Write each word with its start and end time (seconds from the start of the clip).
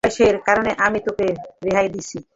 তোর 0.03 0.07
বয়সের 0.07 0.35
কারণে 0.47 0.71
আমি 0.85 0.99
তোকে 1.07 1.25
রেহাই 1.65 1.87
দিচ্ছি। 1.89 2.17